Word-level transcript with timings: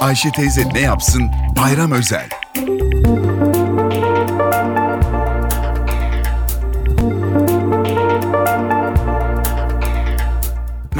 Ayşe 0.00 0.32
teyze 0.32 0.68
ne 0.74 0.80
yapsın? 0.80 1.30
Bayram 1.56 1.92
özel. 1.92 2.28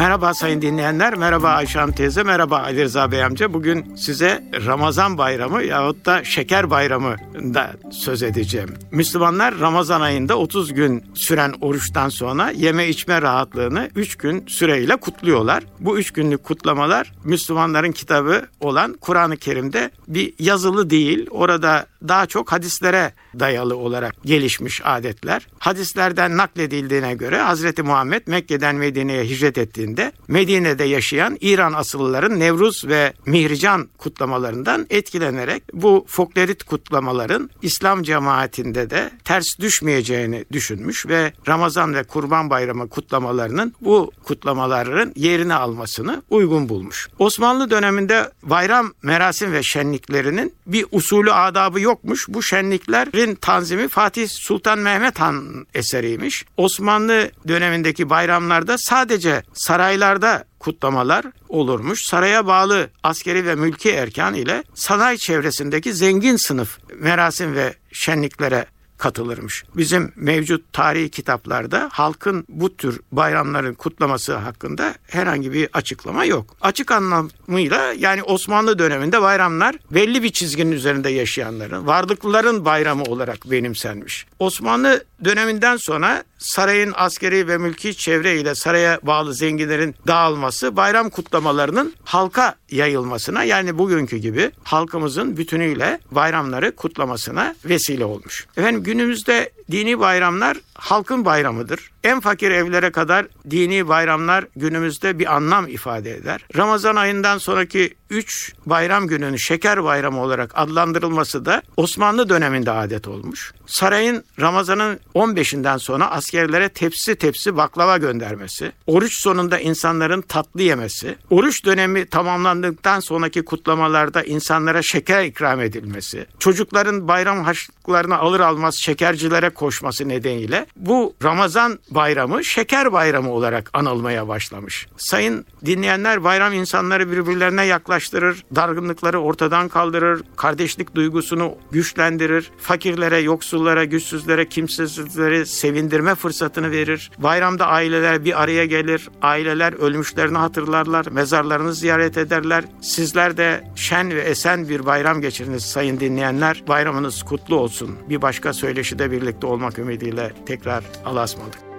Merhaba 0.00 0.34
sayın 0.34 0.62
dinleyenler, 0.62 1.14
merhaba 1.14 1.48
Ayşe 1.48 1.78
Hanım 1.78 1.94
teyze, 1.94 2.22
merhaba 2.22 2.58
Ali 2.58 2.84
Rıza 2.84 3.12
Bey 3.12 3.24
amca. 3.24 3.52
Bugün 3.52 3.96
size 3.96 4.44
Ramazan 4.66 5.18
bayramı 5.18 5.62
yahut 5.62 6.06
da 6.06 6.24
şeker 6.24 6.70
bayramı 6.70 7.16
da 7.34 7.72
söz 7.92 8.22
edeceğim. 8.22 8.74
Müslümanlar 8.90 9.58
Ramazan 9.58 10.00
ayında 10.00 10.38
30 10.38 10.74
gün 10.74 11.04
süren 11.14 11.54
oruçtan 11.60 12.08
sonra 12.08 12.50
yeme 12.50 12.88
içme 12.88 13.22
rahatlığını 13.22 13.90
3 13.96 14.16
gün 14.16 14.46
süreyle 14.46 14.96
kutluyorlar. 14.96 15.64
Bu 15.80 15.98
3 15.98 16.10
günlük 16.10 16.44
kutlamalar 16.44 17.12
Müslümanların 17.24 17.92
kitabı 17.92 18.46
olan 18.60 18.92
Kur'an-ı 19.00 19.36
Kerim'de 19.36 19.90
bir 20.08 20.34
yazılı 20.38 20.90
değil. 20.90 21.26
Orada 21.30 21.86
daha 22.08 22.26
çok 22.26 22.52
hadislere 22.52 23.12
dayalı 23.38 23.76
olarak 23.76 24.14
gelişmiş 24.24 24.80
adetler. 24.84 25.46
Hadislerden 25.58 26.36
nakledildiğine 26.36 27.14
göre 27.14 27.38
Hazreti 27.38 27.82
Muhammed 27.82 28.22
Mekke'den 28.26 28.76
Medine'ye 28.76 29.24
hicret 29.24 29.58
ettiğinde 29.58 29.89
되는데 29.94 30.12
Medine'de 30.30 30.84
yaşayan 30.84 31.38
İran 31.40 31.72
asıllıların 31.72 32.40
Nevruz 32.40 32.84
ve 32.88 33.12
Mihrican 33.26 33.88
kutlamalarından 33.98 34.86
etkilenerek 34.90 35.62
bu 35.72 36.04
folklorit 36.08 36.62
kutlamaların 36.62 37.50
İslam 37.62 38.02
cemaatinde 38.02 38.90
de 38.90 39.10
ters 39.24 39.58
düşmeyeceğini 39.58 40.44
düşünmüş 40.52 41.06
ve 41.06 41.32
Ramazan 41.48 41.94
ve 41.94 42.04
Kurban 42.04 42.50
Bayramı 42.50 42.88
kutlamalarının 42.88 43.74
bu 43.80 44.12
kutlamaların 44.24 45.12
yerini 45.16 45.54
almasını 45.54 46.22
uygun 46.30 46.68
bulmuş. 46.68 47.08
Osmanlı 47.18 47.70
döneminde 47.70 48.30
bayram 48.42 48.92
merasim 49.02 49.52
ve 49.52 49.62
şenliklerinin 49.62 50.54
bir 50.66 50.86
usulü 50.92 51.32
adabı 51.32 51.80
yokmuş. 51.80 52.28
Bu 52.28 52.42
şenliklerin 52.42 53.34
tanzimi 53.34 53.88
Fatih 53.88 54.28
Sultan 54.28 54.78
Mehmet 54.78 55.20
Han 55.20 55.66
eseriymiş. 55.74 56.44
Osmanlı 56.56 57.30
dönemindeki 57.48 58.10
bayramlarda 58.10 58.78
sadece 58.78 59.42
saraylarda 59.52 60.19
kutlamalar 60.58 61.24
olurmuş. 61.48 62.02
Saraya 62.04 62.46
bağlı 62.46 62.90
askeri 63.02 63.46
ve 63.46 63.54
mülki 63.54 63.90
erkan 63.90 64.34
ile 64.34 64.64
sanayi 64.74 65.18
çevresindeki 65.18 65.94
zengin 65.94 66.36
sınıf 66.36 66.78
merasim 66.98 67.54
ve 67.54 67.74
şenliklere 67.92 68.66
katılırmış. 69.00 69.64
Bizim 69.76 70.12
mevcut 70.16 70.72
tarihi 70.72 71.10
kitaplarda 71.10 71.88
halkın 71.92 72.44
bu 72.48 72.76
tür 72.76 73.00
bayramların 73.12 73.74
kutlaması 73.74 74.36
hakkında 74.36 74.94
herhangi 75.06 75.52
bir 75.52 75.68
açıklama 75.72 76.24
yok. 76.24 76.56
Açık 76.60 76.92
anlamıyla 76.92 77.92
yani 77.92 78.22
Osmanlı 78.22 78.78
döneminde 78.78 79.22
bayramlar 79.22 79.76
belli 79.90 80.22
bir 80.22 80.32
çizginin 80.32 80.72
üzerinde 80.72 81.10
yaşayanların, 81.10 81.86
varlıklıların 81.86 82.64
bayramı 82.64 83.02
olarak 83.02 83.50
benimsenmiş. 83.50 84.26
Osmanlı 84.38 85.04
döneminden 85.24 85.76
sonra 85.76 86.24
sarayın 86.38 86.92
askeri 86.96 87.48
ve 87.48 87.58
mülki 87.58 87.96
çevre 87.96 88.40
ile 88.40 88.54
saraya 88.54 88.98
bağlı 89.02 89.34
zenginlerin 89.34 89.94
dağılması 90.06 90.76
bayram 90.76 91.10
kutlamalarının 91.10 91.94
halka 92.04 92.54
yayılmasına 92.70 93.44
yani 93.44 93.78
bugünkü 93.78 94.16
gibi 94.16 94.50
halkımızın 94.64 95.36
bütünüyle 95.36 96.00
bayramları 96.10 96.76
kutlamasına 96.76 97.54
vesile 97.64 98.04
olmuş. 98.04 98.46
Efendim 98.56 98.82
günümüzde 98.82 99.50
dini 99.70 99.98
bayramlar 99.98 100.56
halkın 100.74 101.24
bayramıdır. 101.24 101.90
En 102.04 102.20
fakir 102.20 102.50
evlere 102.50 102.92
kadar 102.92 103.26
dini 103.50 103.88
bayramlar 103.88 104.44
günümüzde 104.56 105.18
bir 105.18 105.34
anlam 105.36 105.68
ifade 105.68 106.14
eder. 106.14 106.44
Ramazan 106.56 106.96
ayından 106.96 107.38
sonraki 107.38 107.94
3 108.10 108.52
bayram 108.66 109.06
gününün 109.06 109.36
şeker 109.36 109.84
bayramı 109.84 110.22
olarak 110.22 110.52
adlandırılması 110.54 111.44
da 111.44 111.62
Osmanlı 111.76 112.28
döneminde 112.28 112.70
adet 112.70 113.08
olmuş. 113.08 113.52
Sarayın 113.66 114.24
Ramazan'ın 114.40 115.00
15'inden 115.14 115.78
sonra 115.78 116.10
askerlere 116.10 116.68
tepsi 116.68 117.16
tepsi 117.16 117.56
baklava 117.56 117.96
göndermesi, 117.96 118.72
oruç 118.86 119.20
sonunda 119.20 119.58
insanların 119.58 120.20
tatlı 120.20 120.62
yemesi, 120.62 121.16
oruç 121.30 121.64
dönemi 121.64 122.06
tamamlandıktan 122.06 123.00
sonraki 123.00 123.44
kutlamalarda 123.44 124.22
insanlara 124.22 124.82
şeker 124.82 125.24
ikram 125.24 125.60
edilmesi, 125.60 126.26
çocukların 126.38 127.08
bayram 127.08 127.44
harçlıklarını 127.44 128.18
alır 128.18 128.40
almaz 128.40 128.74
şekercilere 128.76 129.50
koşması 129.50 130.08
nedeniyle 130.08 130.66
bu 130.76 131.14
Ramazan 131.22 131.78
bayramı 131.90 132.44
şeker 132.44 132.92
bayramı 132.92 133.32
olarak 133.32 133.70
anılmaya 133.72 134.28
başlamış. 134.28 134.86
Sayın 134.96 135.46
dinleyenler 135.66 136.24
bayram 136.24 136.52
insanları 136.52 137.12
birbirlerine 137.12 137.64
yaklaştırır, 137.64 138.44
dargınlıkları 138.54 139.20
ortadan 139.20 139.68
kaldırır, 139.68 140.22
kardeşlik 140.36 140.94
duygusunu 140.94 141.54
güçlendirir, 141.70 142.50
fakirlere, 142.58 143.18
yoksullara, 143.18 143.84
güçsüzlere, 143.84 144.48
kimsesizlere 144.48 145.46
sevindirme 145.46 146.14
fırsatını 146.14 146.70
verir. 146.70 147.10
Bayramda 147.18 147.66
aileler 147.66 148.24
bir 148.24 148.42
araya 148.42 148.66
gelir, 148.66 149.08
aileler 149.22 149.72
ölmüşlerini 149.72 150.38
hatırlarlar, 150.38 151.06
mezarlarını 151.06 151.74
ziyaret 151.74 152.16
ederler. 152.18 152.64
Sizler 152.80 153.36
de 153.36 153.64
şen 153.76 154.10
ve 154.10 154.20
esen 154.20 154.68
bir 154.68 154.86
bayram 154.86 155.20
geçiriniz 155.20 155.62
sayın 155.62 156.00
dinleyenler. 156.00 156.62
Bayramınız 156.68 157.22
kutlu 157.22 157.56
olsun. 157.56 157.98
Bir 158.08 158.22
başka 158.22 158.52
söyleşide 158.52 159.10
birlikte 159.10 159.46
olmak 159.46 159.78
ümidiyle 159.78 160.32
tekrar 160.46 160.84
alasmadık. 161.04 161.70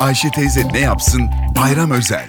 Ayşe 0.00 0.30
teyze 0.30 0.68
ne 0.72 0.78
yapsın? 0.78 1.30
Bayram 1.56 1.90
özel. 1.90 2.28